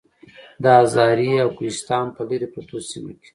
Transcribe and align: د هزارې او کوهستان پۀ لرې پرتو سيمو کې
د 0.63 0.65
هزارې 0.79 1.29
او 1.43 1.49
کوهستان 1.57 2.05
پۀ 2.15 2.21
لرې 2.29 2.47
پرتو 2.53 2.77
سيمو 2.89 3.13
کې 3.19 3.29